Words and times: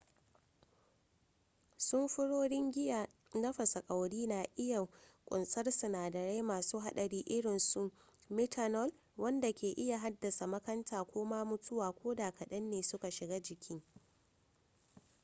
samfurorin 1.87 2.71
giya 2.71 3.07
na 3.33 3.53
fasa 3.53 3.81
kwauri 3.81 4.27
na 4.27 4.45
iya 4.55 4.87
kunsar 5.25 5.71
sinadarai 5.71 6.41
masu 6.41 6.79
hadari 6.79 7.19
irinsu 7.35 7.83
methanol 8.35 8.89
wanda 9.23 9.49
ke 9.53 9.69
iya 9.83 9.97
haddasa 10.03 10.45
makanta 10.53 10.99
ko 11.11 11.25
ma 11.31 11.41
mutuwa 11.45 11.87
ko 11.91 12.15
da 12.15 12.31
kadan 12.31 12.69
ne 12.69 12.83
suka 12.83 13.11
shiga 13.11 13.39
jiki 13.39 13.83